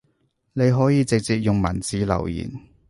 [0.53, 2.51] 你可以直接用文字留言